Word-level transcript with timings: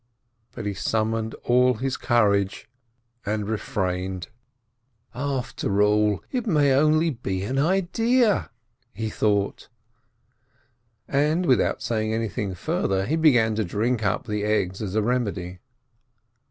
but 0.53 0.65
he 0.65 0.73
summoned 0.73 1.35
all 1.43 1.75
his 1.75 1.95
courage 1.95 2.67
and 3.23 3.47
refrained. 3.47 4.29
LOST 5.13 5.61
HIS 5.61 5.67
VOICE 5.67 5.75
409 5.75 5.79
"After 5.79 5.81
all, 5.83 6.23
it 6.31 6.47
may 6.47 6.69
be 6.69 6.73
only 6.73 7.43
an 7.43 7.59
idea," 7.59 8.49
he 8.95 9.11
thought. 9.11 9.69
And 11.07 11.45
without 11.45 11.85
eaying 11.91 12.15
anything 12.15 12.55
further, 12.55 13.05
he 13.05 13.15
began 13.15 13.53
to 13.53 13.63
drink 13.63 14.03
up 14.03 14.25
the 14.25 14.43
eggs 14.43 14.81
as 14.81 14.95
a 14.95 15.03
remedy. 15.03 15.59